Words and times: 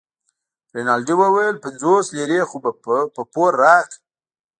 رینالډي 0.75 1.15
وویل 1.17 1.55
پنځوس 1.65 2.05
لیرې 2.15 2.41
خو 2.49 2.57
په 3.15 3.21
پور 3.33 3.51
راکړه. 3.63 3.97